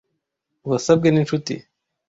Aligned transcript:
Wasabwe 0.69 1.07
ninshuti. 1.11 1.55